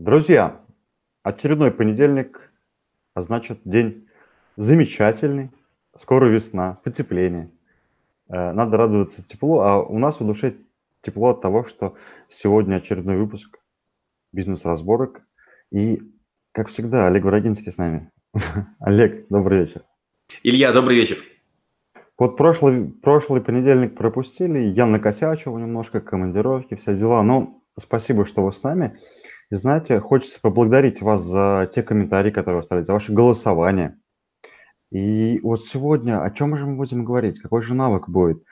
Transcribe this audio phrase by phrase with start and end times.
[0.00, 0.58] Друзья,
[1.22, 2.50] очередной понедельник,
[3.12, 4.08] а значит день
[4.56, 5.50] замечательный.
[5.94, 7.50] Скоро весна, потепление.
[8.30, 10.56] Э, Надо радоваться теплу, а у нас в душе
[11.02, 11.96] тепло от того, что
[12.30, 13.58] сегодня очередной выпуск
[14.32, 15.20] бизнес-разборок.
[15.70, 16.00] И,
[16.52, 18.10] как всегда, Олег Бородинский с нами.
[18.78, 19.82] Олег, добрый вечер.
[20.42, 21.18] Илья, добрый вечер.
[22.16, 27.22] Вот прошлый, прошлый понедельник пропустили, я накосячил немножко, командировки, все дела.
[27.22, 28.98] Но спасибо, что вы с нами.
[29.50, 33.98] И знаете, хочется поблагодарить вас за те комментарии, которые оставили, за ваше голосование.
[34.92, 37.40] И вот сегодня о чем же мы будем говорить?
[37.40, 38.42] Какой же навык будет?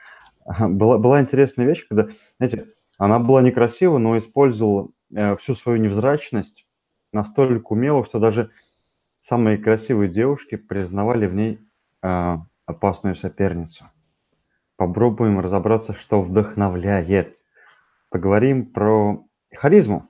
[0.59, 2.67] Была, была интересная вещь, когда, знаете,
[2.97, 6.65] она была некрасива, но использовала э, всю свою невзрачность
[7.13, 8.51] настолько умело, что даже
[9.21, 11.59] самые красивые девушки признавали в ней
[12.01, 13.85] э, опасную соперницу.
[14.75, 17.37] Попробуем разобраться, что вдохновляет.
[18.09, 20.09] Поговорим про харизму.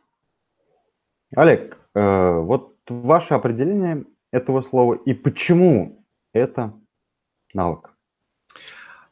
[1.36, 6.74] Олег, э, вот ваше определение этого слова и почему это
[7.54, 7.92] навык?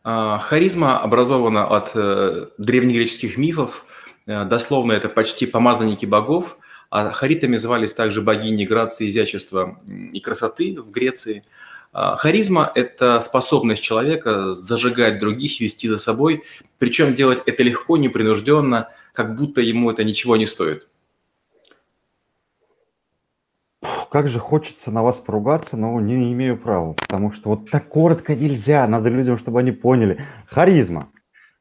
[0.04, 3.86] А, харизма образована от э, древнегреческих мифов.
[4.26, 6.58] Э, дословно это почти помазанники богов.
[6.90, 9.78] А харитами звались также богини грации, изящества
[10.14, 11.44] и красоты в Греции.
[11.92, 16.44] А, харизма– это способность человека зажигать других, вести за собой,
[16.78, 20.88] причем делать это легко, непринужденно, как будто ему это ничего не стоит.
[24.10, 28.36] Как же хочется на вас поругаться, но не имею права, потому что вот так коротко
[28.36, 30.24] нельзя, надо людям, чтобы они поняли.
[30.48, 31.10] Харизма.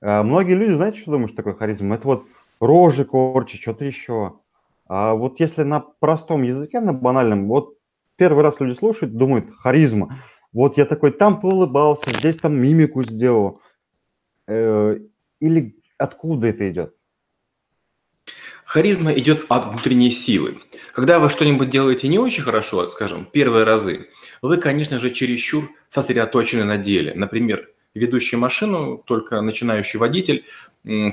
[0.00, 1.96] А, многие люди, знаете, что думают, что такое харизма?
[1.96, 2.26] Это вот
[2.60, 4.40] рожи корчить, что-то еще.
[4.88, 7.76] А вот если на простом языке, на банальном, вот
[8.16, 10.22] первый раз люди слушают, думают, харизма.
[10.52, 13.60] Вот я такой там поулыбался, здесь там мимику сделал.
[14.46, 14.98] Э,
[15.40, 16.94] или откуда это идет?
[18.64, 20.56] Харизма идет от внутренней силы.
[20.96, 24.08] Когда вы что-нибудь делаете не очень хорошо, скажем, первые разы,
[24.40, 27.12] вы, конечно же, чересчур сосредоточены на деле.
[27.14, 30.46] Например, ведущий машину, только начинающий водитель,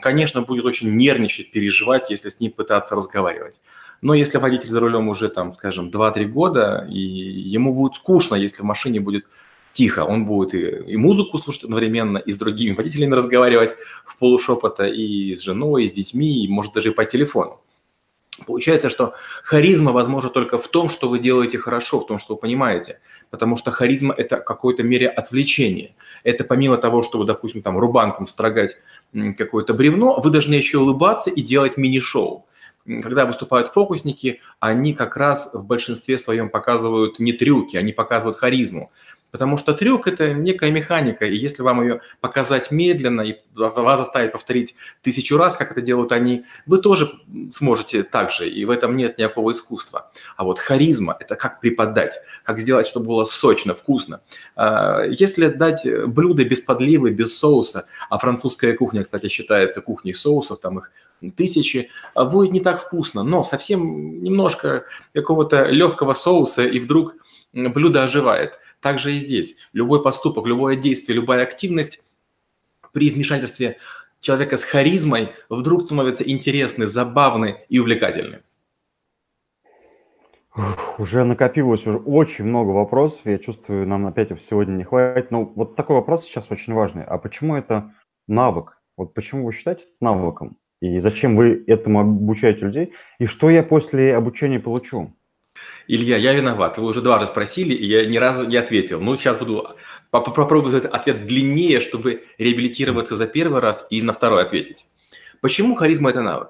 [0.02, 3.60] конечно, будет очень нервничать, переживать, если с ним пытаться разговаривать.
[4.02, 8.62] Но если водитель за рулем уже, там, скажем, 2-3 года, и ему будет скучно, если
[8.62, 9.26] в машине будет
[9.74, 10.06] тихо.
[10.06, 13.76] Он будет и, и музыку слушать одновременно, и с другими водителями разговаривать
[14.06, 17.60] в полушепота, и с женой, и с детьми, и может даже и по телефону.
[18.46, 19.14] Получается, что
[19.44, 23.00] харизма возможна только в том, что вы делаете хорошо, в том, что вы понимаете.
[23.30, 25.96] Потому что харизма– это какой-то мере отвлечение.
[26.24, 28.78] Это помимо того, что вы, допустим, там рубанком строгать
[29.38, 32.46] какое-то бревно, вы должны еще улыбаться и делать мини-шоу.
[32.86, 38.92] Когда выступают фокусники, они как раз в большинстве своем показывают не трюки, они показывают харизму.
[39.34, 44.32] Потому что трюк– это некая механика, и если вам ее показать медленно и вас заставить
[44.32, 47.12] повторить тысячу раз, как это делают они, вы тоже
[47.52, 50.12] сможете так же, и в этом нет никакого искусства.
[50.38, 52.14] А вот харизма– это как преподать,
[52.44, 54.22] как сделать, чтобы было сочно, вкусно.
[54.56, 60.60] А, если дать блюдо без подливы, без соуса, а французская кухня, кстати, считается кухней соусов,
[60.60, 60.92] там их
[61.36, 67.16] тысячи, а будет не так вкусно, но совсем немножко какого-то легкого соуса, и вдруг
[67.54, 68.60] блюдо оживает.
[68.84, 69.56] Также и здесь.
[69.72, 72.04] Любой поступок, любое действие, любая активность
[72.92, 73.78] при вмешательстве
[74.20, 78.40] человека с харизмой вдруг становится интересной, забавной и увлекательной.
[80.98, 83.22] Уже накопилось уже очень много вопросов.
[83.24, 85.32] Я чувствую, нам опять сегодня не хватит.
[85.32, 87.06] Но вот такой вопрос сейчас очень важный.
[87.06, 87.94] А почему это
[88.28, 88.82] навык?
[88.98, 90.58] Вот почему вы считаете это навыком?
[90.82, 92.94] И зачем вы этому обучаете людей?
[93.18, 95.16] И что я после обучения получу?
[95.88, 96.78] Илья, я виноват.
[96.78, 99.02] Вы уже дважды спросили, и я ни разу не ответил.
[99.02, 99.68] Ну, сейчас буду
[100.12, 104.86] попробую сделать ответ длиннее, чтобы реабилитироваться за первый раз и на второй ответить.
[105.42, 106.50] Почему харизма– это навык?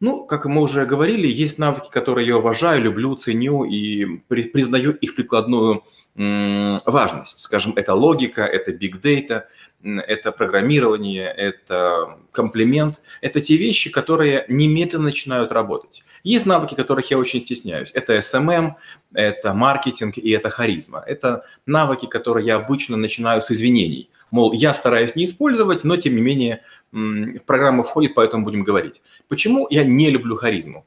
[0.00, 4.92] Ну, как мы уже говорили, есть навыки, которые я уважаю, люблю, ценю и при, признаю
[4.92, 5.82] их прикладную
[6.14, 7.40] м, важность.
[7.40, 9.42] Скажем, это логика, это big data,
[9.82, 13.00] это программирование, это комплимент.
[13.20, 16.04] Это те вещи, которые немедленно начинают работать.
[16.24, 17.92] Есть навыки, которых я очень стесняюсь.
[17.94, 18.72] Это SMM,
[19.14, 21.02] это маркетинг и это харизма.
[21.06, 24.10] Это навыки, которые я обычно начинаю с извинений.
[24.30, 29.00] Мол, я стараюсь не использовать, но тем не менее в программу входит, поэтому будем говорить.
[29.28, 30.86] Почему я не люблю харизму?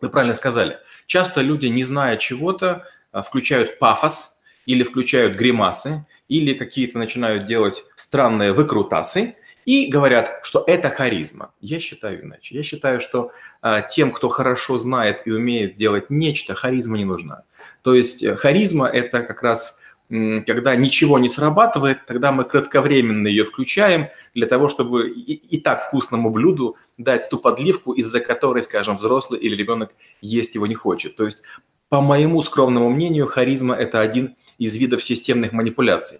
[0.00, 0.78] Вы правильно сказали.
[1.06, 7.84] Часто люди, не зная чего-то, а, включают пафос или включают гримасы, или какие-то начинают делать
[7.96, 11.52] странные выкрутасы, и говорят, что это харизма.
[11.60, 12.54] Я считаю иначе.
[12.54, 13.32] Я считаю, что
[13.62, 17.44] а, тем, кто хорошо знает и умеет делать нечто, харизма не нужна.
[17.82, 19.80] То есть э, харизма– это как раз
[20.10, 25.86] когда ничего не срабатывает, тогда мы кратковременно ее включаем для того, чтобы и, и так
[25.86, 31.16] вкусному блюду дать ту подливку, из-за которой, скажем, взрослый или ребенок есть его не хочет.
[31.16, 31.42] То есть,
[31.88, 36.18] по моему скромному мнению, харизма– это один из видов системных манипуляций.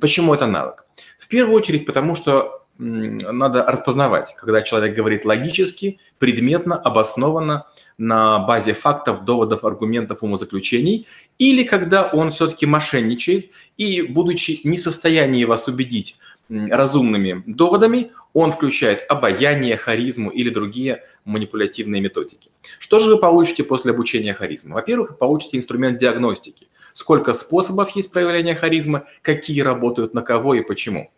[0.00, 0.84] Почему это навык?
[1.18, 7.66] В первую очередь потому, что надо распознавать, когда человек говорит логически, предметно, обоснованно,
[7.98, 11.08] на базе фактов, доводов, аргументов, умозаключений,
[11.38, 18.52] или когда он все-таки мошенничает и, будучи не в состоянии вас убедить разумными доводами, он
[18.52, 22.50] включает обаяние, харизму или другие манипулятивные методики.
[22.78, 24.74] Что же вы получите после обучения харизмы?
[24.74, 26.68] Во-первых, получите инструмент диагностики.
[26.98, 31.12] Сколько способов есть проявления харизмы, какие работают на кого и почему.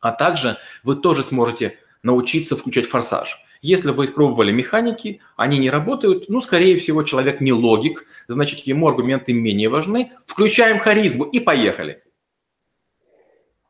[0.00, 3.42] А также вы тоже сможете научиться включать форсаж.
[3.62, 8.86] Если вы испробовали механики, они не работают, ну, скорее всего, человек не логик, значит, ему
[8.86, 10.12] аргументы менее важны.
[10.26, 12.02] Включаем харизму и поехали.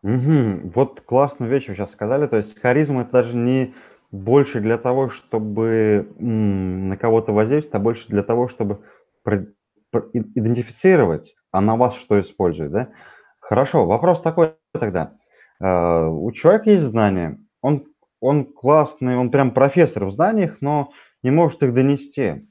[0.03, 0.73] Угу.
[0.75, 2.27] Вот классную вещь вы сейчас сказали.
[2.27, 3.77] То есть харизма это даже не
[4.11, 8.83] больше для того, чтобы на кого-то воздействовать, а больше для того, чтобы
[9.93, 12.89] идентифицировать, а на вас что использует, да?
[13.41, 15.17] Хорошо, вопрос такой тогда.
[15.61, 17.87] Э, у человека есть знания, он,
[18.21, 20.93] он классный, он прям профессор в знаниях, но
[21.23, 22.49] не может их донести.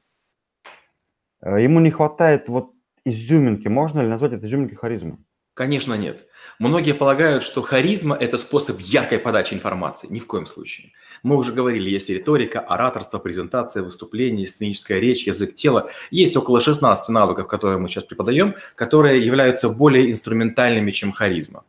[1.42, 2.72] Э, ему не хватает вот
[3.06, 3.68] изюминки.
[3.68, 5.20] Можно ли назвать это изюминкой харизмы?
[5.58, 6.28] Конечно, нет.
[6.60, 10.08] Многие полагают, что харизма– это способ яркой подачи информации.
[10.08, 10.92] Ни в коем случае.
[11.24, 15.90] Мы уже говорили, есть риторика, ораторство, презентация, выступление, сценическая речь, язык тела.
[16.12, 21.64] Есть около 16 навыков, которые мы сейчас преподаем, которые являются более инструментальными, чем харизма.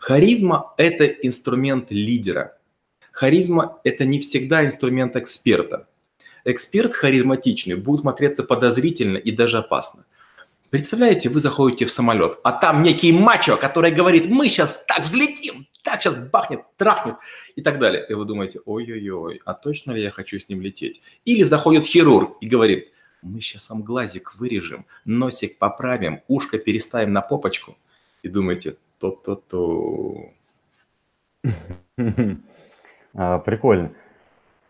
[0.00, 2.58] Харизма– это инструмент лидера.
[3.12, 5.86] Харизма– это не всегда инструмент эксперта.
[6.44, 10.06] Эксперт харизматичный будет смотреться подозрительно и даже опасно.
[10.70, 15.66] Представляете, вы заходите в самолет, а там некий мачо, который говорит, мы сейчас так взлетим,
[15.82, 17.14] так сейчас бахнет, трахнет
[17.56, 18.04] и так далее.
[18.06, 21.00] И вы думаете, ой-ой-ой, а точно ли я хочу с ним лететь?
[21.24, 22.92] Или заходит хирург и говорит,
[23.22, 27.78] мы сейчас вам глазик вырежем, носик поправим, ушко переставим на попочку.
[28.22, 30.32] И думаете, то-то-то.
[33.14, 33.94] А, прикольно.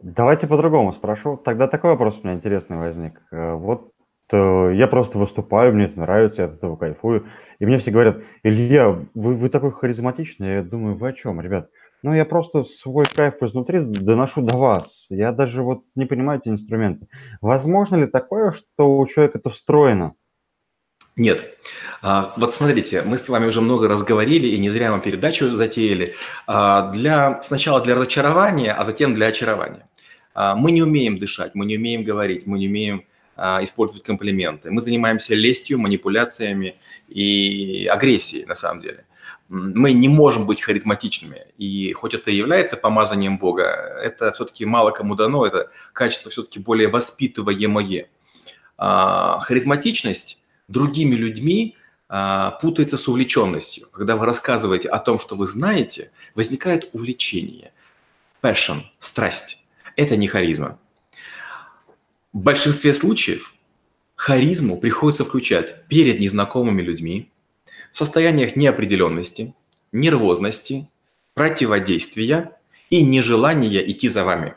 [0.00, 1.36] Давайте по-другому спрошу.
[1.44, 3.20] Тогда такой вопрос у меня интересный возник.
[3.30, 3.92] Э, вот
[4.32, 7.26] э, я просто выступаю, мне это нравится, я от этого кайфую.
[7.58, 10.54] И мне все говорят, Илья, вы, вы такой харизматичный.
[10.56, 11.70] Я думаю, вы о чем, ребят?
[12.02, 15.06] Ну, я просто свой кайф изнутри доношу до вас.
[15.08, 17.08] Я даже вот не понимаю эти инструменты.
[17.40, 20.14] Возможно ли такое, что у человека это встроено?
[21.16, 21.44] Нет.
[22.00, 25.50] А, вот смотрите, мы с вами уже много раз говорили, и не зря мы передачу
[25.50, 26.14] затеяли.
[26.46, 29.88] А, для, сначала для разочарования, а затем для очарования.
[30.34, 33.02] А, мы не умеем дышать, мы не умеем говорить, мы не умеем
[33.62, 34.70] использовать комплименты.
[34.70, 36.76] Мы занимаемся лестью, манипуляциями
[37.08, 39.04] и агрессией, на самом деле.
[39.48, 41.46] Мы не можем быть харизматичными.
[41.56, 43.64] И хоть это и является помазанием Бога,
[44.02, 48.08] это все-таки мало кому дано, это качество все-таки более воспитываемое.
[48.76, 51.76] Харизматичность другими людьми
[52.08, 53.88] а, путается с увлеченностью.
[53.90, 57.72] Когда вы рассказываете о том, что вы знаете, возникает увлечение,
[58.42, 59.58] passion, страсть.
[59.96, 60.78] Это не харизма.
[62.38, 63.52] В большинстве случаев
[64.14, 67.32] харизму приходится включать перед незнакомыми людьми
[67.90, 69.56] в состояниях неопределенности,
[69.90, 70.88] нервозности,
[71.34, 72.56] противодействия
[72.90, 74.54] и нежелания идти за вами.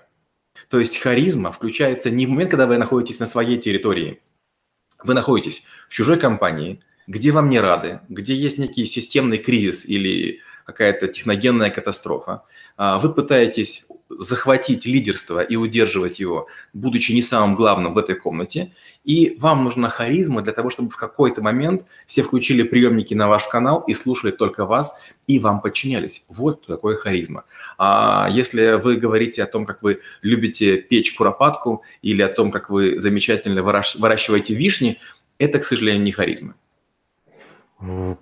[0.70, 4.22] То есть харизма включается не в момент, когда вы находитесь на своей территории–
[5.04, 10.42] вы находитесь в чужой компании, где вам не рады, где есть некий системный кризис или
[10.66, 12.44] какая-то техногенная катастрофа,
[12.78, 13.86] а, вы пытаетесь
[14.20, 18.72] захватить лидерство и удерживать его, будучи не самым главным в этой комнате,
[19.04, 23.46] и вам нужна харизма для того, чтобы в какой-то момент все включили приемники на ваш
[23.48, 26.26] канал и слушали только вас, и вам подчинялись.
[26.30, 27.46] Вот такое харизма.
[27.78, 32.70] А если вы говорите о том, как вы любите печь куропатку, или о том, как
[32.70, 35.00] вы замечательно выращиваете вишни,
[35.38, 36.56] это, к сожалению, не харизма.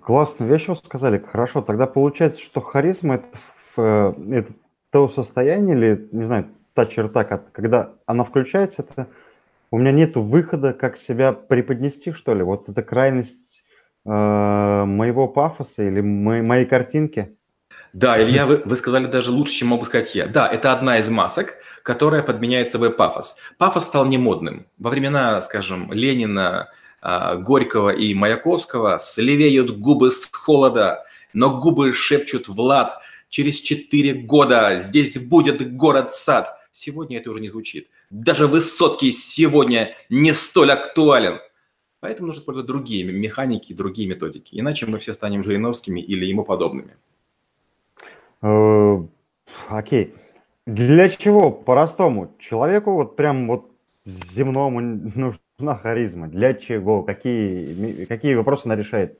[0.02, 1.18] Классную вещь вы сказали.
[1.18, 3.26] Хорошо, тогда получается, что харизма это,
[3.76, 4.52] э, это
[4.90, 9.08] то состояние или, не знаю, та черта, когда она включается, это
[9.70, 12.42] у меня нет выхода, как себя преподнести, что ли.
[12.42, 13.62] Вот это крайность
[14.06, 17.36] э, моего пафоса или моей, моей картинки.
[17.92, 20.26] Да, Илья, вы, вы сказали даже лучше, чем могу сказать я.
[20.26, 23.36] Да, это одна из масок, которая подменяет собой пафос.
[23.58, 24.66] Пафос стал немодным.
[24.78, 26.70] Во времена, скажем, Ленина,
[27.02, 35.18] Горького и Маяковского слевеют губы с холода, но губы шепчут Влад, через четыре года здесь
[35.18, 36.58] будет город-сад.
[36.72, 37.88] Сегодня это уже не звучит.
[38.10, 41.40] Даже Высоцкий сегодня не столь актуален.
[42.00, 44.58] Поэтому нужно использовать другие механики, другие методики.
[44.58, 46.96] Иначе мы все станем Жириновскими или ему подобными.
[48.42, 48.96] Э,
[49.68, 50.14] окей.
[50.66, 53.70] Для чего, по-простому, человеку вот прям вот
[54.04, 54.80] земному
[55.60, 56.28] нужна харизма?
[56.28, 57.02] Для чего?
[57.02, 59.18] Какие, какие вопросы она решает?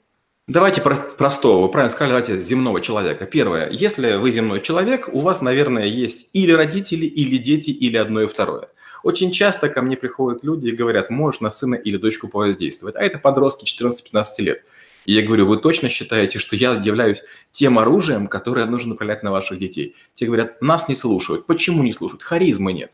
[0.49, 3.27] Давайте простого, вы правильно сказали, давайте земного человека.
[3.27, 8.23] Первое, если вы земной человек, у вас, наверное, есть или родители, или дети, или одно
[8.23, 8.69] и второе.
[9.05, 12.97] Очень часто ко мне приходят люди и говорят, можешь на сына или дочку повоздействовать.
[12.97, 14.65] А это подростки 14-15 лет.
[15.07, 19.31] И я говорю, вы точно считаете, что я являюсь тем оружием, которое нужно направлять на
[19.31, 19.95] ваших детей?
[20.15, 21.47] Те говорят, нас не слушают.
[21.47, 22.23] Почему не слушают?
[22.23, 22.93] Харизмы нет.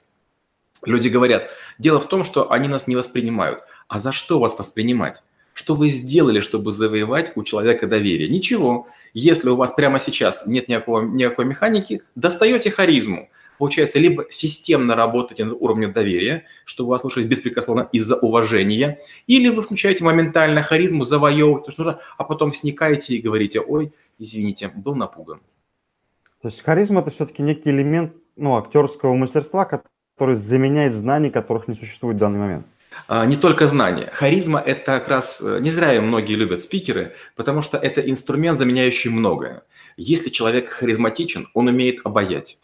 [0.87, 3.61] Люди говорят, дело в том, что они нас не воспринимают.
[3.88, 5.23] А за что вас воспринимать?
[5.52, 8.28] Что вы сделали, чтобы завоевать у человека доверие?
[8.28, 8.88] Ничего.
[9.14, 13.31] Если у вас прямо сейчас нет никакого, никакой механики, достаете харизму.
[13.59, 19.62] Получается, либо системно работаете над уровнем доверия, чтобы вас слушались беспрекословно из-за уважения, или вы
[19.62, 24.95] включаете моментально харизму, завоевывать то, что нужно, а потом сникаете и говорите, ой, извините, был
[24.95, 25.40] напуган.
[26.43, 31.75] То есть харизма– это все-таки некий элемент ну, актерского мастерства, который заменяет знания, которых не
[31.75, 32.66] существует в данный момент.
[33.08, 34.11] А, не только знания.
[34.12, 39.11] Харизма– это как раз, э, не зря многие любят спикеры, потому что это инструмент, заменяющий
[39.11, 39.62] многое.
[39.96, 42.58] Если человек харизматичен, он умеет обаять.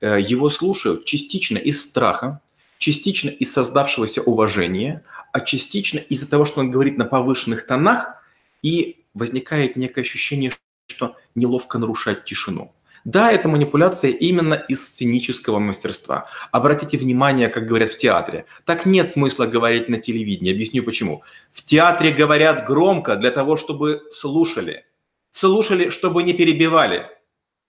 [0.00, 2.40] Э, его слушают частично из страха,
[2.78, 8.22] частично из создавшегося уважения, а частично из-за того, что он говорит на повышенных тонах,
[8.62, 10.52] и возникает некое ощущение,
[10.86, 12.72] что неловко нарушать тишину.
[13.08, 16.26] Да, это манипуляция именно из сценического мастерства.
[16.52, 18.44] Обратите внимание, как говорят в театре.
[18.66, 20.52] Так нет смысла говорить на телевидении.
[20.52, 21.22] Объясню почему.
[21.50, 24.84] В театре говорят громко для того, чтобы слушали.
[25.30, 27.06] Слушали, чтобы не перебивали.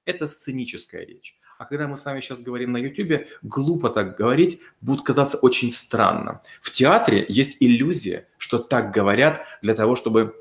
[0.04, 1.40] Это сценическая речь.
[1.58, 5.72] А когда мы с вами сейчас говорим на YouTube, глупо так говорить, будет казаться очень
[5.72, 6.42] странно.
[6.62, 10.36] В театре есть иллюзия, что так говорят для того, чтобы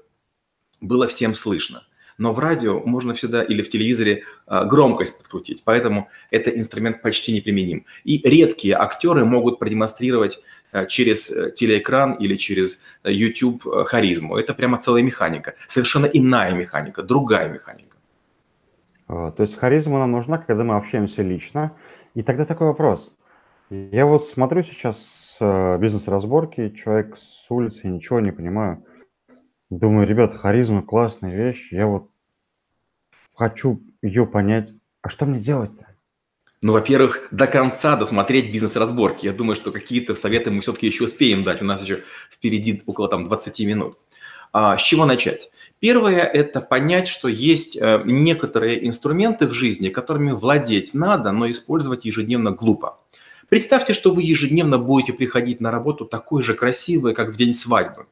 [0.81, 1.85] было всем слышно.
[2.19, 7.33] Но в радио можно всегда или в телевизоре а, громкость подкрутить, поэтому этот инструмент почти
[7.33, 7.87] неприменим.
[8.05, 10.41] И редкие актеры могут продемонстрировать
[10.73, 14.37] а, через э, телеэкран или через э, YouTube э, харизму.
[14.37, 17.97] Это прямо целая механика, совершенно иная механика, другая механика.
[19.07, 21.73] А, то есть харизма нам нужна, когда мы общаемся лично.
[22.15, 23.11] И тогда такой вопрос.
[23.71, 24.97] Я вот смотрю сейчас
[25.41, 28.83] бизнес-разборки, человек с улицы, ничего не понимаю.
[29.71, 32.11] Думаю, ребят, харизма классная вещь, я вот
[33.35, 34.73] хочу ее понять.
[35.03, 35.87] А что мне делать-то?
[36.61, 39.27] Ну, во-первых, до конца досмотреть бизнес-разборки.
[39.27, 41.63] Я думаю, что какие-то советы мы все-таки еще успеем дать.
[41.63, 43.99] У нас еще впереди около там 20 минут.
[44.53, 45.51] А, с чего начать?
[45.79, 52.05] Первое– это понять, что есть э, некоторые инструменты в жизни, которыми владеть надо, но использовать
[52.05, 52.99] ежедневно глупо.
[53.49, 58.07] Представьте, что вы ежедневно будете приходить на работу такой же красивой, как в день свадьбы.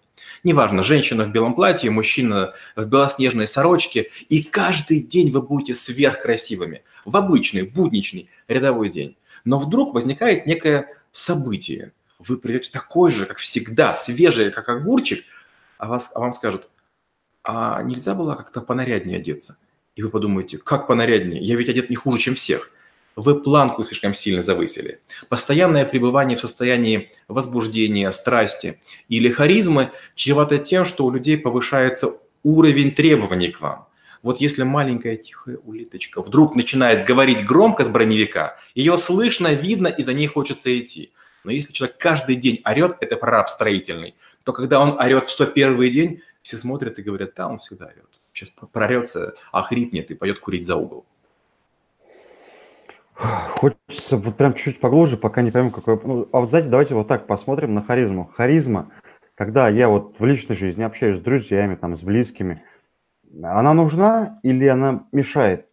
[0.44, 6.82] Неважно, женщина в белом платье, мужчина в белоснежной сорочке, и каждый день вы будете сверхкрасивыми,
[7.04, 9.16] в обычный, будничный, рядовой день.
[9.44, 11.92] Но вдруг возникает некое событие.
[12.18, 15.24] Вы придете такой же, как всегда, свежий, как огурчик,
[15.78, 16.70] а, вас, а вам скажут,
[17.44, 19.56] а нельзя было как-то понаряднее одеться?
[19.94, 21.40] И вы подумаете, как понаряднее?
[21.42, 22.70] Я ведь одет не хуже, чем всех.
[23.16, 25.00] Вы планку слишком сильно завысили.
[25.30, 32.92] Постоянное пребывание в состоянии возбуждения, страсти или харизмы чревато тем, что у людей повышается уровень
[32.92, 33.88] требований к вам.
[34.22, 40.02] Вот если маленькая тихая улиточка вдруг начинает говорить громко с броневика, ее слышно, видно, и
[40.02, 41.12] за ней хочется идти.
[41.42, 45.90] Но если человек каждый день орет, это прораб строительный, то когда он орет в 101
[45.90, 48.20] день, все смотрят и говорят, да, он всегда орет.
[48.34, 51.06] Сейчас прорется, охрипнет и пойдет курить за угол.
[53.16, 55.98] Хочется вот прям чуть-чуть поглубже, пока не пойму, какой...
[56.04, 58.30] Ну, а вот знаете, давайте вот так посмотрим на харизму.
[58.36, 58.90] Харизма,
[59.34, 62.62] когда я вот в личной жизни общаюсь с друзьями, там, с близкими,
[63.42, 65.66] она нужна или она мешает?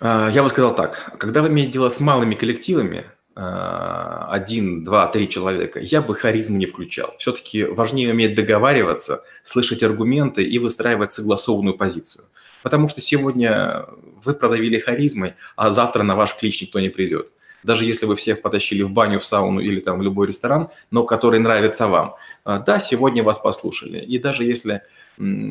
[0.00, 1.14] А, я бы сказал так.
[1.18, 3.04] Когда вы имеете дело с малыми коллективами,
[3.36, 7.14] а, один, два, три человека, я бы харизму не включал.
[7.18, 12.24] Все-таки важнее уметь договариваться, слышать аргументы и выстраивать согласованную позицию.
[12.62, 13.86] Потому что сегодня
[14.24, 17.32] вы продавили харизмой, а завтра на ваш клич никто не придет.
[17.62, 21.04] Даже если вы всех потащили в баню, в сауну или там в любой ресторан, но
[21.04, 22.14] который нравится вам.
[22.44, 23.98] А, да, сегодня вас послушали.
[23.98, 24.82] И даже если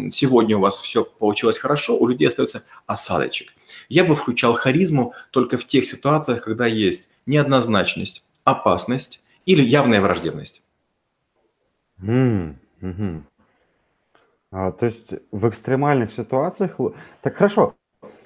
[0.09, 3.53] сегодня у вас все получилось хорошо, у людей остается осадочек.
[3.87, 10.63] Я бы включал харизму только в тех ситуациях, когда есть неоднозначность, опасность или явная враждебность.
[12.01, 13.23] Mm-hmm.
[14.51, 16.77] А, то есть в экстремальных ситуациях...
[17.21, 17.75] Так хорошо,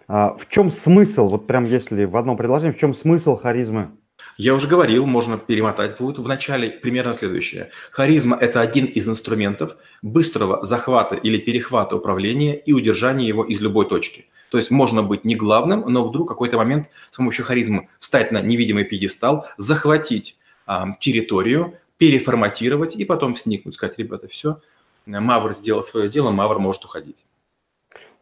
[0.08, 3.92] а в чем смысл, вот прям если в одном предложении, в чем смысл харизмы?
[4.38, 7.72] Я уже говорил, можно перемотать будет в начале примерно следующее.
[7.92, 13.88] Харизма– это один из инструментов быстрого захвата или перехвата управления и удержания его из любой
[13.88, 14.26] точки.
[14.50, 18.42] То есть можно быть не главным, но вдруг какой-то момент с помощью харизмы встать на
[18.42, 24.60] невидимый пьедестал, захватить а, территорию, переформатировать и потом сникнуть, сказать, ребята, все,
[25.06, 27.26] Мавр сделал свое дело, Мавр может уходить.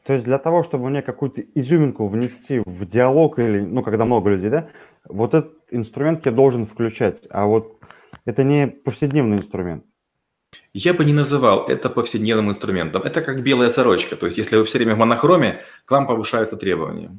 [0.04, 4.32] То есть для того, чтобы мне какую-то изюминку внести в диалог или, ну, когда много
[4.32, 4.70] людей, да,
[5.06, 7.78] вот этот инструмент я должен включать, а вот
[8.26, 9.86] это не повседневный инструмент.
[10.74, 13.04] Я бы не называл это повседневным инструментом.
[13.04, 14.16] Это как белая сорочка.
[14.16, 17.18] То есть, если вы все время в монохроме, к вам повышаются требования.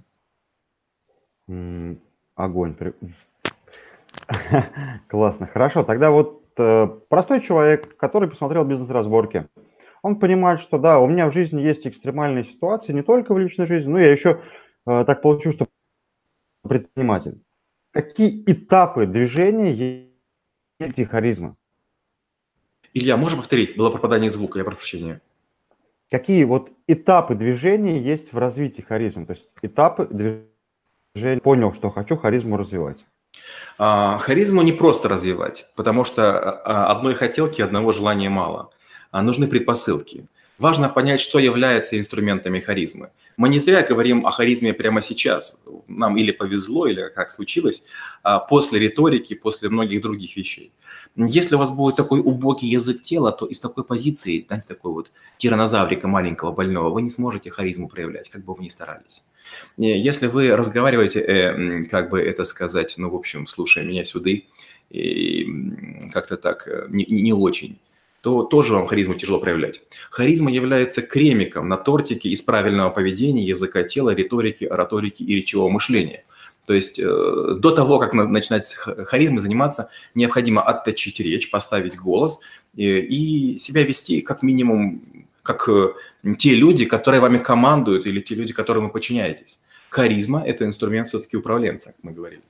[2.35, 2.77] огонь.
[5.09, 5.47] Классно.
[5.47, 5.83] Хорошо.
[5.83, 9.49] Тогда вот простой человек, который посмотрел бизнес-разборки,
[10.03, 13.67] он понимает, что да, у меня в жизни есть экстремальные ситуации, не только в личной
[13.67, 14.41] жизни, но я еще
[14.87, 15.69] э, так получу, что
[16.63, 17.41] предприниматель.
[17.93, 20.09] Какие этапы движения
[20.81, 21.55] есть харизмы?
[22.95, 23.77] Илья, можешь повторить?
[23.77, 25.21] Было пропадание звука, я прошу прощения.
[26.11, 29.27] Какие вот этапы движения есть в развитии харизмы?
[29.27, 33.05] То есть этапы движения, понял, что хочу харизму развивать.
[33.79, 38.71] А, харизму не просто развивать, потому что а, одной хотелки, одного желания мало.
[39.11, 40.27] А нужны предпосылки.
[40.59, 43.11] Важно понять, что является инструментами харизмы.
[43.37, 45.61] Мы не зря говорим о харизме прямо сейчас.
[45.89, 47.83] Нам или повезло, или как случилось,
[48.23, 50.73] а, после риторики, после многих других вещей.
[51.17, 55.11] Если у вас будет такой убогий язык тела, то из такой позиции, знаете, такой вот
[55.39, 59.25] тиранозаврика маленького, больного, вы не сможете харизму проявлять, как бы вы ни старались.
[59.77, 64.31] Если вы разговариваете, э, как бы это сказать, ну, в общем, слушая меня сюда,
[64.91, 65.47] и
[66.13, 67.79] как-то так э, не, не очень,
[68.21, 69.83] то тоже вам харизму тяжело проявлять.
[70.11, 76.25] Харизма является кремиком на тортике из правильного поведения, языка тела, риторики, ораторики и речевого мышления.
[76.67, 77.05] То есть э,
[77.59, 82.41] до того, как начинать с харизмой заниматься, необходимо отточить речь, поставить голос
[82.77, 85.03] э, и себя вести как минимум
[85.43, 85.89] как э,
[86.39, 89.65] те люди, которые вами командуют или те люди, которым вы подчиняетесь.
[89.91, 92.43] Харизма– это инструмент все-таки управленца, как мы говорили.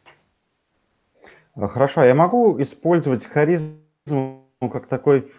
[1.57, 5.31] Хорошо, я могу использовать харизму как такой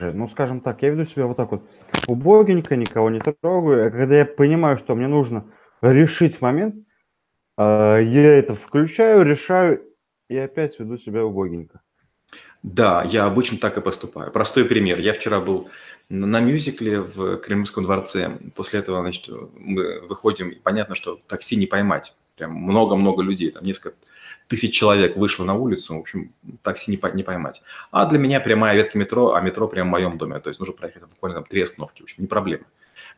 [0.00, 1.68] ну, скажем так, я веду себя вот так вот
[2.06, 5.44] убогенько, никого не трогаю, а когда я понимаю, что мне нужно
[5.82, 6.76] решить момент,
[7.56, 9.82] а, я это включаю, решаю
[10.28, 11.82] и опять веду себя убогенько.
[12.64, 14.32] Да, я обычно так и поступаю.
[14.32, 14.98] Простой пример.
[14.98, 15.68] Я вчера был
[16.08, 18.38] на мюзикле в Кремлевском дворце.
[18.56, 22.14] После этого, значит, мы выходим, и понятно, что такси не поймать.
[22.36, 23.94] Прям много-много людей, там несколько
[24.48, 27.62] тысяч человек вышло на улицу, в общем, такси не, не поймать.
[27.90, 30.74] А для меня прямая ветка метро, а метро прямо в моем доме, то есть нужно
[30.74, 32.64] проехать буквально там, три остановки, в общем, не проблема.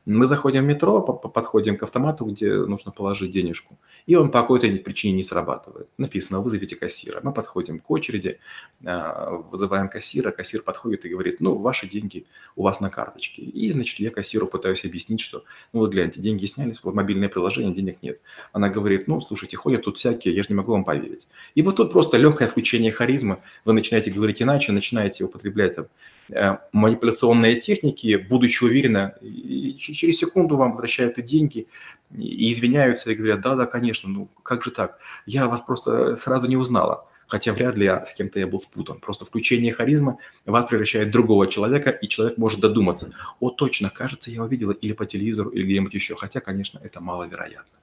[0.05, 4.68] Мы заходим в метро, подходим к автомату, где нужно положить денежку, и он по какой-то
[4.85, 5.88] причине не срабатывает.
[5.99, 7.20] Написано «вызовите кассира».
[7.22, 8.38] Мы подходим к очереди,
[8.85, 13.42] а, вызываем кассира, кассир подходит и говорит, ну, ваши деньги у вас на карточке.
[13.42, 17.75] И, значит, я кассиру пытаюсь объяснить, что, ну, вот гляньте, деньги снялись, вот мобильное приложение,
[17.75, 18.20] денег нет.
[18.53, 21.29] Она говорит, ну, слушайте, ходят тут всякие, я же не могу вам поверить.
[21.55, 25.87] И вот тут просто легкое включение харизмы, вы начинаете говорить иначе, начинаете употреблять там
[26.29, 31.69] Э, манипуляционные техники, будучи уверены, и через секунду вам возвращают и деньги,
[32.17, 36.57] и извиняются, и говорят, да-да, конечно, ну как же так, я вас просто сразу не
[36.57, 39.01] узнала, хотя вряд ли с кем-то я был спутан.
[39.01, 44.31] Просто включение харизмы вас превращает в другого человека, и человек может додуматься, о, точно, кажется,
[44.31, 47.79] я увидела или по телевизору, или где-нибудь еще, хотя, конечно, это маловероятно.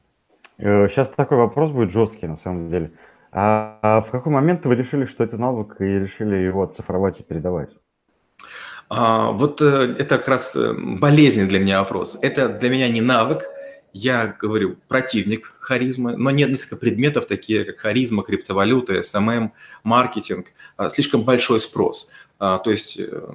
[0.58, 2.92] Сейчас э, такой вопрос будет жесткий, на самом деле.
[3.32, 7.72] А в какой момент вы решили, что это навык, и решили его оцифровать и передавать?
[8.96, 12.20] А, вот э, это как раз э, болезненный для меня вопрос.
[12.22, 13.46] Это для меня не навык,
[13.92, 19.52] я говорю, противник харизмы, но нет несколько предметов, такие как харизма, криптовалюта, SMM,
[19.84, 22.12] маркетинг, а, слишком большой спрос.
[22.38, 23.32] А, то есть э,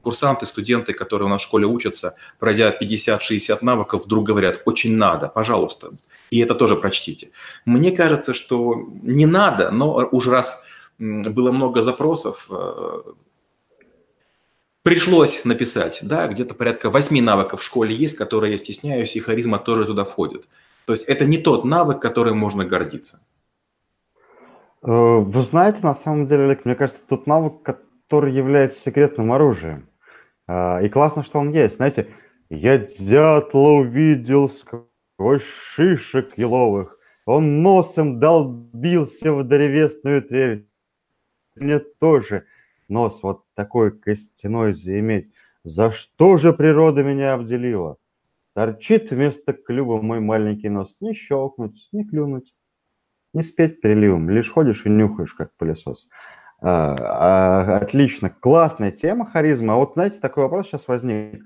[0.00, 5.28] курсанты, студенты, которые у нас в школе учатся, пройдя 50-60 навыков, вдруг говорят, очень надо,
[5.28, 5.90] пожалуйста.
[6.30, 7.30] И это тоже прочтите.
[7.66, 10.64] Мне кажется, что не надо, но уже раз
[10.98, 12.48] было много запросов,
[14.84, 19.58] Пришлось написать, да, где-то порядка восьми навыков в школе есть, которые я стесняюсь, и харизма
[19.58, 20.46] тоже туда входит.
[20.84, 23.20] То есть это не тот навык, которым можно гордиться.
[24.82, 29.88] Э, вы знаете, на самом деле, Олег, мне кажется, тот навык, который является секретным оружием.
[30.48, 31.76] Э, и классно, что он есть.
[31.76, 32.08] Знаете,
[32.50, 35.44] я дятла увидел сквозь
[35.74, 36.98] шишек еловых.
[37.24, 40.68] Он носом долбился в древесную дверь.
[41.54, 42.44] Мне тоже
[42.88, 45.32] нос вот такой костяной заиметь.
[45.64, 47.96] За что же природа меня обделила?
[48.54, 50.94] Торчит вместо клюва мой маленький нос.
[51.00, 52.54] Не щелкнуть, не клюнуть.
[53.32, 56.08] Не спеть переливом, лишь ходишь и нюхаешь, как пылесос.
[56.60, 59.74] А, а, отлично, классная тема харизма.
[59.74, 61.44] А вот, знаете, такой вопрос сейчас возник.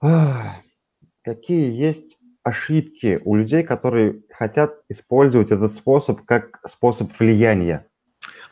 [0.00, 0.56] Ах,
[1.22, 7.86] какие есть ошибки у людей, которые хотят использовать этот способ как способ влияния?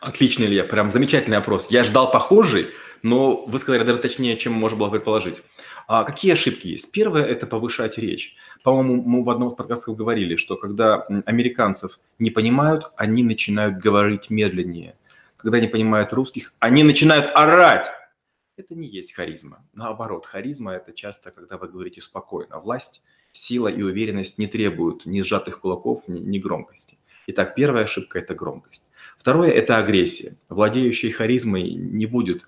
[0.05, 1.71] Отлично, Илья, прям замечательный опрос.
[1.71, 2.67] Я ждал похожий,
[3.01, 5.41] но вы сказали даже точнее, чем можно было предположить.
[5.87, 6.91] А какие ошибки есть?
[6.91, 8.35] Первое– это повышать речь.
[8.63, 14.29] По-моему, мы в одном из подкастов говорили, что когда американцев не понимают, они начинают говорить
[14.29, 14.95] медленнее.
[15.37, 17.87] Когда не понимают русских, они начинают орать.
[18.57, 19.65] Это не есть харизма.
[19.73, 22.59] Наоборот, харизма– это часто, когда вы говорите спокойно.
[22.59, 26.99] Власть, сила и уверенность не требуют ни сжатых кулаков, ни, ни громкости.
[27.27, 28.89] Итак, первая ошибка– это громкость.
[29.17, 30.37] Второе– это агрессия.
[30.49, 32.47] Владеющий харизмой не будет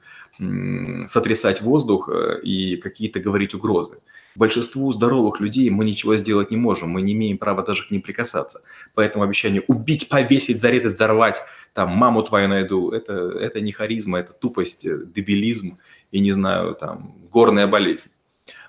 [1.07, 3.97] сотрясать воздух э, и какие-то говорить угрозы.
[4.35, 8.03] Большинству здоровых людей мы ничего сделать не можем, мы не имеем права даже к ним
[8.03, 8.61] прикасаться.
[8.93, 11.41] Поэтому обещание убить, повесить, зарезать, взорвать,
[11.73, 15.79] там, маму твою найду, это, это не харизма, это тупость, э, дебилизм
[16.11, 18.11] и, не знаю, там, горная болезнь.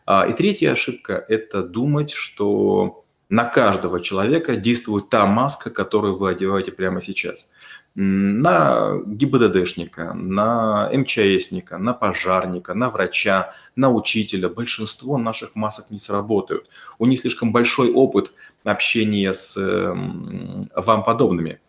[0.07, 6.31] А, и третья ошибка– это думать, что на каждого человека действует та маска, которую вы
[6.31, 7.53] одеваете прямо сейчас–
[8.01, 14.49] на ГИБДДшника, на МЧСника, на пожарника, на врача, на учителя.
[14.49, 16.69] Большинство наших масок не сработают.
[17.01, 21.61] У них слишком большой опыт общения с вам подобными.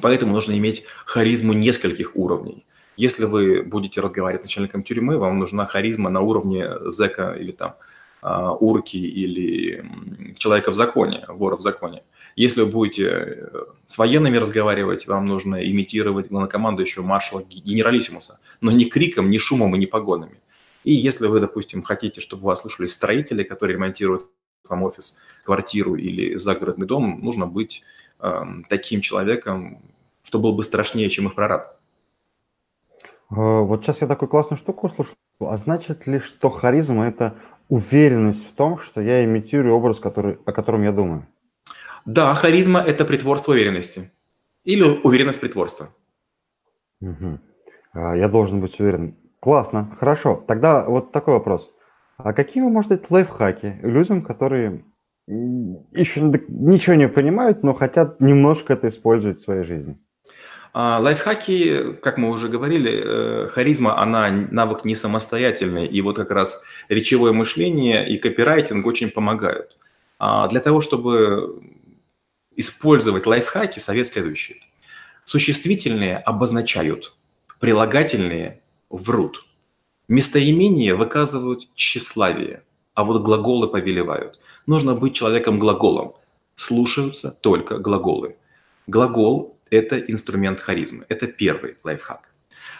[0.00, 2.64] Поэтому нужно иметь харизму нескольких уровней.
[2.96, 7.74] Если вы будете разговаривать с начальником тюрьмы, вам нужна харизма на уровне зэка или там
[8.22, 9.84] урки или
[10.36, 12.02] человека в законе, вора в законе.
[12.36, 13.48] Если вы будете э,
[13.86, 19.78] с военными разговаривать, вам нужно имитировать главнокомандующего маршала генералиссимуса, но не криком, не шумом и
[19.78, 20.40] не погонами.
[20.84, 24.26] И если вы, допустим, хотите, чтобы вас слушали строители, которые ремонтируют
[24.68, 27.82] вам офис, квартиру или загородный дом, нужно быть
[28.20, 29.82] э, таким человеком,
[30.22, 31.76] что был бы страшнее, чем их прораб.
[33.30, 35.14] А, вот сейчас я такую классную штуку услышал.
[35.40, 37.36] А значит ли, что харизма– это
[37.70, 41.26] уверенность в том, что я имитирую образ, который, о котором я думаю?
[42.04, 44.10] Да, харизма– это притворство уверенности.
[44.64, 45.88] Или уверенность притворства.
[47.00, 47.38] Угу.
[47.94, 49.16] Я должен быть уверен.
[49.40, 50.44] Классно, хорошо.
[50.46, 51.70] Тогда вот такой вопрос.
[52.18, 54.84] А какие вы можете дать лайфхаки людям, которые
[55.26, 59.98] еще ничего не понимают, но хотят немножко это использовать в своей жизни?
[60.72, 66.30] А, лайфхаки, как мы уже говорили, э, харизма, она навык не самостоятельный, и вот как
[66.30, 69.76] раз речевое мышление и копирайтинг очень помогают.
[70.18, 71.60] А для того, чтобы
[72.54, 74.62] использовать лайфхаки, совет следующий.
[75.24, 77.14] Существительные обозначают,
[77.58, 79.44] прилагательные врут.
[80.08, 82.62] Местоимения выказывают тщеславие,
[82.94, 84.38] а вот глаголы повелевают.
[84.66, 86.14] Нужно быть человеком-глаголом.
[86.54, 88.36] Слушаются только глаголы.
[88.86, 91.06] Глагол– это инструмент харизмы.
[91.08, 92.30] Это первый лайфхак.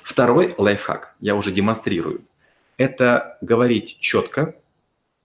[0.02, 2.24] Второй лайфхак, я уже демонстрирую,
[2.76, 4.56] это говорить четко,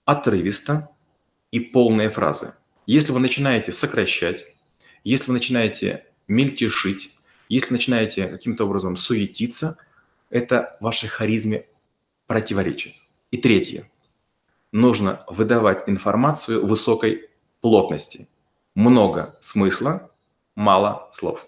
[0.03, 0.89] отрывисто
[1.51, 2.53] и полные фразы.
[2.85, 4.45] Если вы начинаете сокращать,
[5.03, 7.15] если вы начинаете мельтешить,
[7.47, 9.77] если начинаете каким-то образом суетиться,
[10.29, 11.65] это вашей харизме
[12.27, 12.95] противоречит.
[13.31, 13.89] И третье.
[14.71, 17.29] Нужно выдавать информацию высокой
[17.61, 18.27] плотности.
[18.73, 20.11] Много смысла,
[20.55, 21.47] мало слов.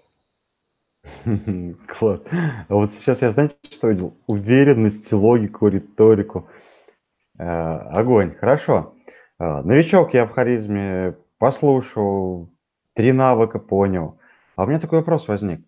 [1.88, 2.22] Класс.
[2.32, 4.18] А вот сейчас я, знаете, что видел?
[4.28, 6.50] Уверенность, логику, риторику.
[7.38, 8.36] Э, огонь.
[8.36, 8.96] Хорошо.
[9.40, 12.50] Э, новичок я в харизме послушал,
[12.94, 14.20] три навыка понял.
[14.56, 15.62] А у меня такой вопрос возник.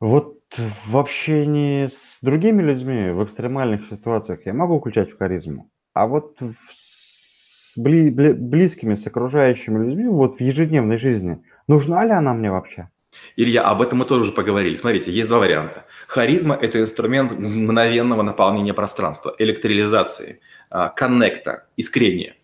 [0.00, 0.40] Вот
[0.86, 6.38] в общении с другими людьми в экстремальных ситуациях я могу включать в харизму, а вот
[6.40, 12.50] с бли, бли, близкими, с окружающими людьми, вот в ежедневной жизни, нужна ли она мне
[12.50, 12.88] вообще?
[13.36, 14.76] Илья, об этом мы тоже уже поговорили.
[14.76, 15.86] Смотрите, есть два варианта.
[16.06, 22.36] Харизма– это инструмент мгновенного наполнения пространства, электролизации, а, коннекта, искрения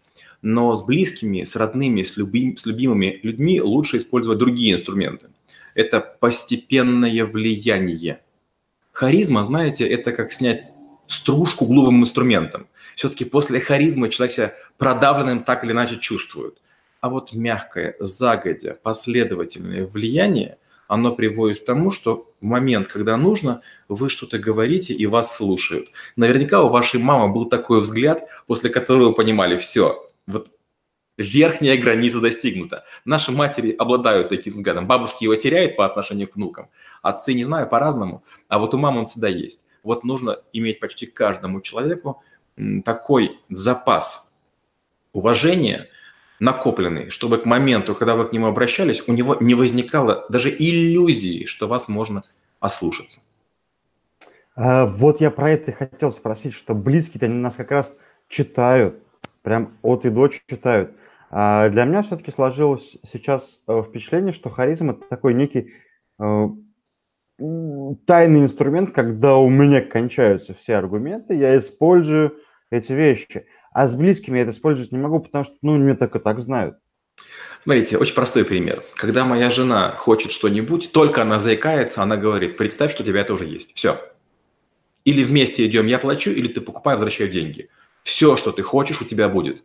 [0.42, 5.28] но с близкими, с родными, с, любим, с любимыми людьми лучше использовать другие инструменты.
[5.74, 8.20] Это постепенное влияние.
[8.92, 10.70] Харизма, знаете, это как снять
[11.08, 12.68] стружку глупым инструментом.
[12.94, 16.58] Все-таки после харизмы человек себя продавленным так или иначе чувствует.
[17.06, 23.62] А вот мягкое, загодя, последовательное влияние, оно приводит к тому, что в момент, когда нужно,
[23.86, 25.90] вы что-то говорите и вас слушают.
[26.16, 30.50] Наверняка у вашей мамы был такой взгляд, после которого понимали, все, вот
[31.16, 32.82] верхняя граница достигнута.
[33.04, 34.88] Наши матери обладают таким взглядом.
[34.88, 36.70] Бабушки его теряют по отношению к внукам.
[37.02, 38.24] Отцы, не знаю, по-разному.
[38.48, 39.68] А вот у мамы он всегда есть.
[39.84, 42.20] Вот нужно иметь почти каждому человеку
[42.84, 44.36] такой запас
[45.12, 45.88] уважения,
[46.40, 51.44] накопленный, чтобы к моменту, когда вы к нему обращались, у него не возникало даже иллюзии,
[51.44, 52.22] что вас можно
[52.60, 53.20] ослушаться.
[54.54, 57.92] А, вот я про это и хотел спросить, что близкие-то они нас как раз
[58.28, 58.96] читают,
[59.42, 60.92] прям от и до читают.
[61.30, 65.74] А для меня все-таки сложилось сейчас э, впечатление, что харизма это такой некий
[66.18, 66.48] э,
[68.06, 72.36] тайный инструмент, когда у меня кончаются все аргументы, я использую
[72.70, 73.46] эти вещи.
[73.76, 76.40] А с близкими я это использовать не могу, потому что, ну, меня так и так
[76.40, 76.78] знают.
[77.62, 78.82] Смотрите, очень простой пример.
[78.94, 83.34] Когда моя жена хочет что-нибудь, только она заикается, она говорит, представь, что у тебя это
[83.34, 83.74] уже есть.
[83.74, 84.00] Все.
[85.04, 87.68] Или вместе идем, я плачу, или ты покупай, возвращаю деньги.
[88.02, 89.62] Все, что ты хочешь, у тебя будет.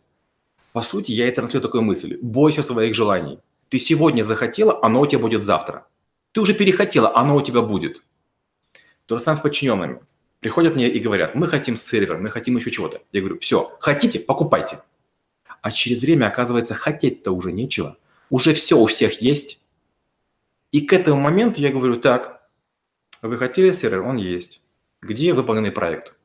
[0.74, 2.18] По сути, я и транслирую такую мысль.
[2.22, 3.40] Бойся своих желаний.
[3.70, 5.88] Ты сегодня захотела, оно у тебя будет завтра.
[6.34, 8.04] Ты уже перехотела, оно у тебя будет.
[9.06, 10.02] То же самое с подчиненными.
[10.42, 13.02] Приходят мне и говорят, мы хотим сервер, мы хотим еще чего-то.
[13.12, 14.82] Я говорю, все, хотите, покупайте.
[15.62, 17.96] А через время, оказывается, хотеть-то уже нечего.
[18.32, 19.62] Уже все у всех есть.
[20.72, 22.50] И к этому моменту я говорю, так,
[23.22, 24.64] вы хотели сервер, он есть.
[25.00, 26.16] Где выполненный проект?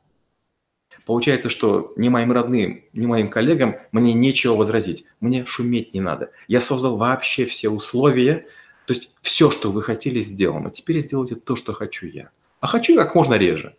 [1.05, 5.05] Получается, что ни моим родным, ни моим коллегам мне нечего возразить.
[5.21, 6.31] Мне шуметь не надо.
[6.49, 8.47] Я создал вообще все условия,
[8.87, 10.71] то есть все, что вы хотели, сделано.
[10.71, 12.31] Теперь сделайте то, что хочу я.
[12.61, 13.77] А хочу как можно реже.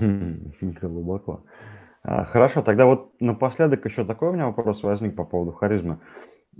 [0.80, 1.44] Глубоко.
[2.02, 5.98] А, хорошо, тогда вот напоследок еще такой у меня вопрос возник по поводу харизмы.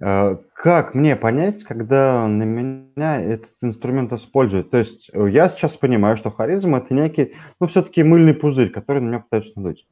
[0.02, 4.70] А, как мне понять, когда на меня этот инструмент используют?
[4.70, 9.00] То есть э, я сейчас понимаю, что харизма это некий, ну, все-таки мыльный пузырь, который
[9.00, 9.86] на меня пытаются надуть.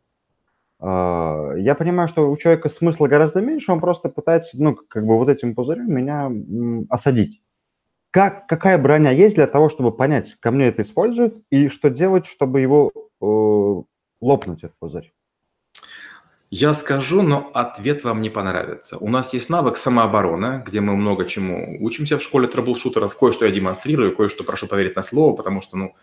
[0.80, 5.16] А, я понимаю, что у человека смысла гораздо меньше, он просто пытается, ну, как бы
[5.16, 6.30] вот этим пузырем меня
[6.90, 7.40] осадить.
[8.11, 12.26] Как, какая броня есть для того, чтобы понять, ко мне это используют, и что делать,
[12.26, 12.92] чтобы его
[14.21, 15.13] лопнуть, этот пузырь?
[16.51, 18.97] Я скажу, но ответ вам не понравится.
[18.99, 23.17] У нас есть навык самооборона, где мы много чему учимся в школе трэблшутеров.
[23.19, 25.95] Кое-что я демонстрирую, кое-что прошу поверить на слово, потому что ну,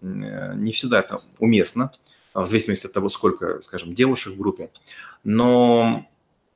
[0.00, 1.92] не всегда это уместно.
[2.34, 4.70] В зависимости от того, сколько, скажем, девушек в группе.
[5.22, 6.06] Но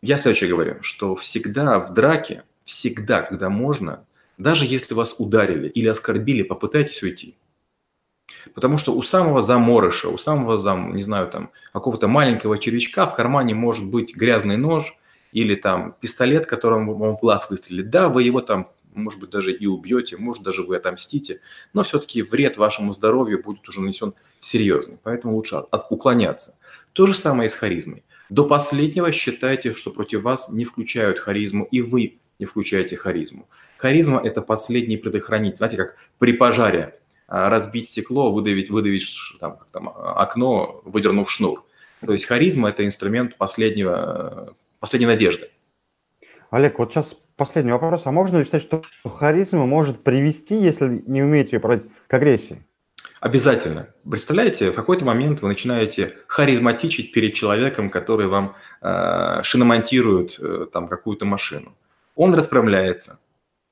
[0.02, 4.04] я следующее говорю, что всегда в драке, всегда, когда можно,
[4.38, 7.36] даже если вас ударили или оскорбили, попытайтесь уйти.
[8.54, 13.14] Потому что у самого заморыша, у самого, зам, не знаю, там, какого-то маленького червячка в
[13.14, 14.96] кармане может быть грязный нож
[15.32, 17.90] или там пистолет, которым он в глаз выстрелит.
[17.90, 21.40] Да, вы его там может быть, даже и убьете, может, даже вы отомстите,
[21.74, 26.58] но все-таки вред вашему здоровью будет уже нанесен серьезный, поэтому лучше от, уклоняться.
[26.92, 28.04] То же самое и с харизмой.
[28.30, 33.48] До последнего считайте, что против вас не включают харизму, и вы не включаете харизму.
[33.76, 35.58] Харизма– это последний предохранитель.
[35.58, 39.08] Знаете, как при пожаре разбить стекло, выдавить, выдавить
[39.40, 41.64] там, там, окно, выдернув шнур.
[42.04, 45.50] То есть харизма– это инструмент последнего, последней надежды.
[46.50, 48.02] Олег, вот сейчас последний вопрос.
[48.04, 52.62] А можно ли считать, что харизма может привести, если не умеете ее продать, к агрессии?
[53.20, 53.88] Обязательно.
[54.08, 60.86] Представляете, в какой-то момент вы начинаете харизматичить перед человеком, который вам э, шиномонтирует э, там
[60.86, 61.74] какую-то машину.
[62.14, 63.18] Он расправляется,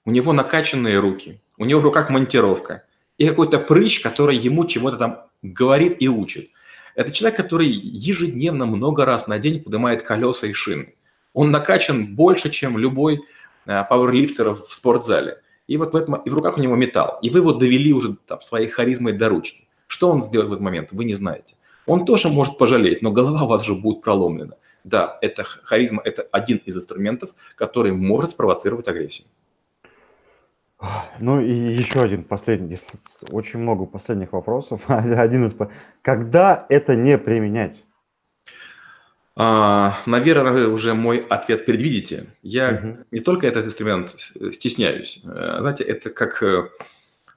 [0.05, 2.85] у него накачанные руки, у него в руках монтировка
[3.19, 6.51] и какой-то прыщ, который ему чего-то там говорит и учит.
[6.95, 10.95] Это человек, который ежедневно много раз на день поднимает колеса и шины.
[11.33, 13.21] Он накачан больше, чем любой
[13.67, 15.41] Э, пауэрлифтеров в спортзале.
[15.67, 17.19] И вот в, этом, и в руках у него металл.
[17.23, 19.67] И вы его довели уже там, своей харизмой до ручки.
[19.87, 21.57] Что он сделает в этот момент, вы не знаете.
[21.87, 24.57] Он тоже может пожалеть, но голова у вас же будет проломлена.
[24.85, 29.27] Да, это харизма– это один из инструментов, который может спровоцировать агрессию.
[31.19, 32.79] Ну и еще один последний,
[33.31, 34.81] очень много последних вопросов.
[34.89, 35.69] Один из,
[36.03, 37.83] когда это не применять?
[39.37, 42.27] А, наверное, уже мой ответ предвидите.
[42.43, 43.05] Я угу.
[43.11, 44.15] не только этот инструмент
[44.53, 45.23] стесняюсь.
[45.25, 46.69] Э, знаете, это как, э,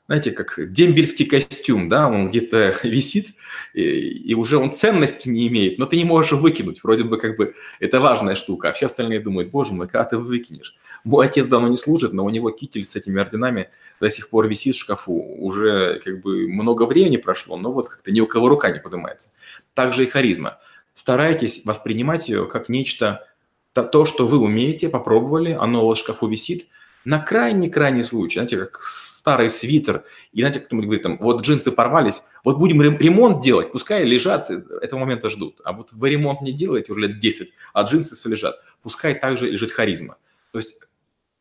[0.05, 3.29] знаете, как дембельский костюм, да, он где-то висит,
[3.73, 6.83] и, и уже он ценности не имеет, но ты не можешь выкинуть.
[6.83, 10.17] Вроде бы как бы это важная штука, а все остальные думают, боже мой, когда ты
[10.19, 10.75] выкинешь?
[11.03, 14.47] Мой отец давно не служит, но у него китель с этими орденами до сих пор
[14.47, 15.13] висит в шкафу.
[15.13, 19.29] Уже как бы много времени прошло, но вот как-то ни у кого рука не поднимается.
[19.73, 20.59] Также и харизма
[20.93, 23.25] старайтесь воспринимать ее как нечто,
[23.73, 26.67] то, что вы умеете, попробовали, оно у вас в шкафу висит,
[27.05, 32.23] на крайний-крайний случай, знаете, как старый свитер, и знаете, кто-нибудь говорит, там, вот джинсы порвались,
[32.43, 35.61] вот будем ремонт делать, пускай лежат, этого момента ждут.
[35.63, 39.49] А вот вы ремонт не делаете уже лет 10, а джинсы все лежат, пускай также
[39.49, 40.17] лежит харизма.
[40.51, 40.79] То есть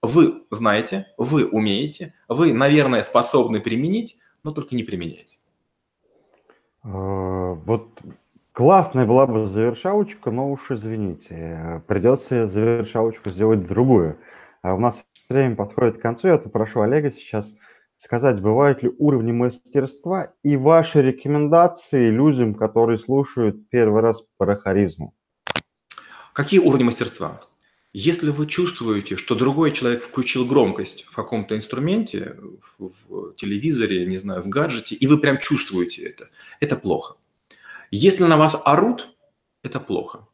[0.03, 5.39] вы знаете, вы умеете, вы, наверное, способны применить, но только не применяйте.
[6.83, 7.89] А, вот
[8.57, 14.19] Классная была бы завершалочка, но уж извините, придется завершалочку сделать другую.
[14.63, 14.97] А у нас
[15.29, 17.53] время подходит к концу, я попрошу Олега сейчас
[17.99, 25.13] сказать, бывают ли уровни мастерства и ваши рекомендации людям, которые слушают первый раз про харизму.
[26.33, 27.43] Какие уровни мастерства?
[27.99, 32.37] Если вы чувствуете, что другой человек включил громкость в каком-то инструменте,
[32.77, 36.29] в телевизоре, не знаю, в гаджете, и вы прям чувствуете это,
[36.61, 37.17] это плохо.
[37.91, 39.17] Если на вас орут,
[39.63, 40.29] это плохо.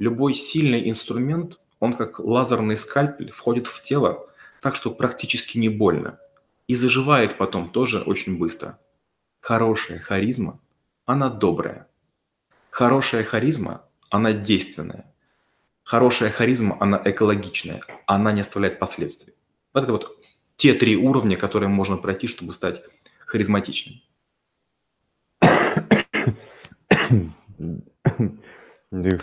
[0.00, 4.28] Любой сильный инструмент, он как лазерный скальпель входит в тело,
[4.60, 6.18] так что практически не больно.
[6.66, 8.80] И заживает потом тоже очень быстро.
[9.38, 10.58] Хорошая харизма,
[11.04, 11.86] она добрая.
[12.70, 15.13] Хорошая харизма, она действенная.
[15.84, 19.34] Хорошая харизма, она экологичная, она не оставляет последствий.
[19.74, 20.16] Вот это вот
[20.56, 22.82] те три уровня, которые можно пройти, чтобы стать
[23.26, 24.00] харизматичным.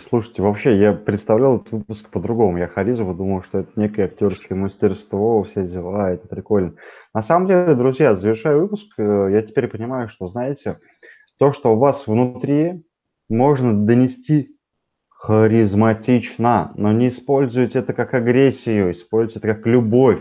[0.08, 2.58] Слушайте, вообще я представлял этот выпуск по-другому.
[2.58, 6.74] Я харизма думал, что это некое актерское мастерство, все дела, это прикольно.
[7.14, 10.78] На самом деле, друзья, завершая выпуск, э, я теперь понимаю, что, знаете,
[11.38, 12.84] то, что у вас внутри,
[13.30, 14.51] можно донести
[15.22, 20.20] харизматично, но не используйте это как агрессию, используйте это как любовь.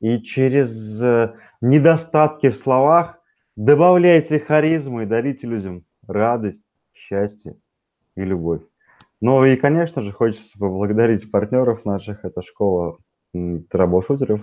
[0.00, 3.18] И через э, недостатки в словах
[3.56, 7.56] добавляйте харизму и дарите людям радость, счастье
[8.16, 8.62] и любовь.
[9.20, 12.24] Ну и, конечно же, хочется поблагодарить партнеров наших.
[12.24, 12.98] Это школа
[13.34, 14.40] трабл-шутеров,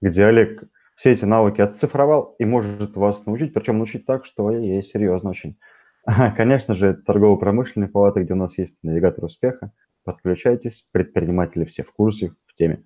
[0.00, 0.62] где Олег
[0.96, 5.58] все эти навыки оцифровал и может вас научить, причем научить так, что я серьезно очень.
[6.36, 9.72] Конечно же, это торгово-промышленные палаты, где у нас есть навигатор успеха.
[10.04, 12.82] Подключайтесь, предприниматели все в курсе, в теме.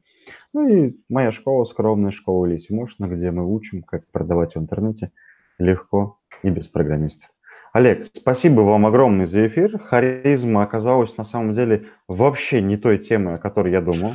[0.52, 5.12] Ну и моя школа, скромная школа Ильи Тимошина, где мы учим, как продавать в интернете
[5.58, 7.28] легко и без программистов.
[7.72, 9.78] Олег, спасибо вам огромное за эфир.
[9.78, 14.14] Харизма оказалась на самом деле вообще не той темой, о которой я думал.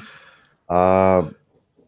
[0.67, 1.29] А,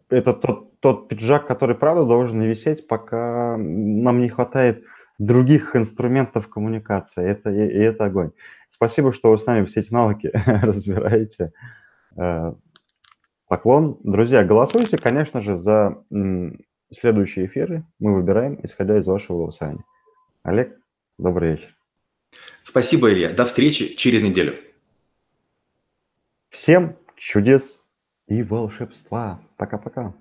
[0.10, 4.84] это тот, тот пиджак, который, правда, должен висеть, пока нам не хватает
[5.19, 7.23] других инструментов коммуникации.
[7.23, 8.32] Это, и, и это огонь.
[8.71, 11.51] Спасибо, что вы с нами все эти навыки разбираете.
[12.17, 12.53] Э,
[13.47, 13.99] поклон.
[14.03, 16.03] Друзья, голосуйте, конечно же, за
[16.99, 17.84] следующие эфиры.
[17.99, 19.84] Мы выбираем, исходя из вашего голосования.
[20.41, 20.79] Олег,
[21.19, 21.75] Добрый вечер.
[22.63, 23.34] Спасибо, Илья.
[23.34, 24.55] До встречи через неделю.
[26.49, 27.82] Всем чудес
[28.27, 29.41] и волшебства.
[29.58, 30.13] Пока-пока.